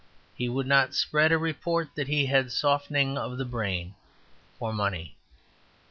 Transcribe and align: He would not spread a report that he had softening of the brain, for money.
He 0.35 0.49
would 0.49 0.65
not 0.65 0.95
spread 0.95 1.31
a 1.31 1.37
report 1.37 1.89
that 1.93 2.07
he 2.07 2.25
had 2.25 2.51
softening 2.51 3.19
of 3.19 3.37
the 3.37 3.45
brain, 3.45 3.93
for 4.57 4.73
money. 4.73 5.15